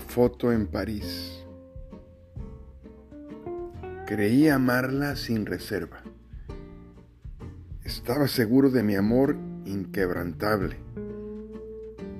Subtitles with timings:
[0.00, 1.46] foto en París.
[4.06, 6.02] Creí amarla sin reserva.
[7.82, 9.34] Estaba seguro de mi amor
[9.64, 10.76] inquebrantable.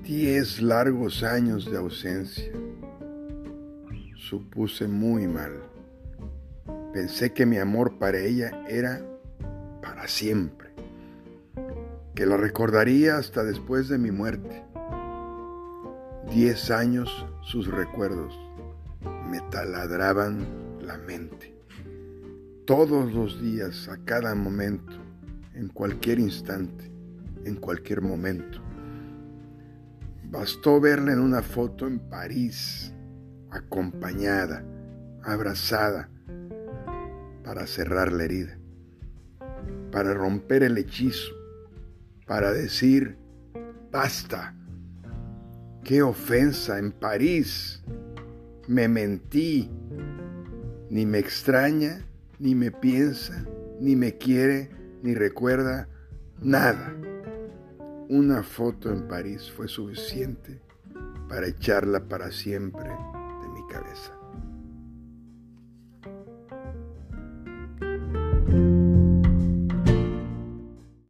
[0.03, 2.51] Diez largos años de ausencia.
[4.17, 5.61] Supuse muy mal.
[6.95, 9.05] Pensé que mi amor para ella era
[9.83, 10.71] para siempre,
[12.15, 14.72] que la recordaría hasta después de mi muerte
[16.31, 18.39] Diez años sus recuerdos
[19.29, 20.47] me taladraban
[20.81, 21.55] la mente.
[22.65, 24.95] Todos los días, a cada momento,
[25.55, 26.91] en cualquier instante,
[27.45, 28.61] en cualquier momento.
[30.31, 32.95] Bastó verla en una foto en París,
[33.51, 34.65] acompañada,
[35.25, 36.09] abrazada,
[37.45, 38.57] para cerrar la herida,
[39.91, 41.33] para romper el hechizo,
[42.27, 43.19] para decir,
[43.91, 44.55] basta
[45.85, 47.83] Qué ofensa en París.
[48.69, 49.69] Me mentí.
[50.91, 52.07] Ni me extraña,
[52.39, 53.45] ni me piensa,
[53.81, 54.71] ni me quiere,
[55.03, 55.89] ni recuerda
[56.41, 56.95] nada.
[58.09, 60.61] Una foto en París fue suficiente
[61.29, 64.22] para echarla para siempre de mi cabeza.